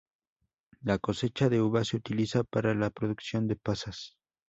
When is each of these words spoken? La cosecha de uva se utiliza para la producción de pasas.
La 0.81 0.97
cosecha 0.97 1.47
de 1.47 1.61
uva 1.61 1.85
se 1.85 1.95
utiliza 1.95 2.43
para 2.43 2.73
la 2.73 2.89
producción 2.89 3.47
de 3.47 3.55
pasas. 3.55 4.17